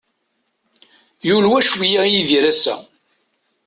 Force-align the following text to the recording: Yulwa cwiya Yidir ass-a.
Yulwa 1.27 1.59
cwiya 1.69 2.03
Yidir 2.11 2.45
ass-a. 2.51 2.75